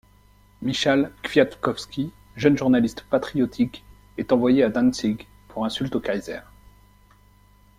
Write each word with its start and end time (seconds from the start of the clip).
Michał 0.63 1.07
Kwiatkowski, 1.21 2.09
jeune 2.37 2.57
journaliste 2.59 3.03
patriotique, 3.09 3.83
est 4.17 4.31
envoyé 4.31 4.63
à 4.63 4.69
Dantzig 4.71 5.27
pour 5.47 5.63
insulte 5.63 5.95
au 5.95 5.99
kaiser. 6.01 6.39